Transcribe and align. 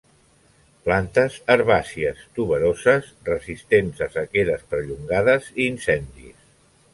Plantes 0.87 1.35
herbàcies, 1.55 2.23
tuberoses, 2.37 3.11
resistents 3.29 4.01
a 4.07 4.09
sequeres 4.17 4.65
perllongades 4.73 5.53
i 5.61 5.69
incendis. 5.75 6.35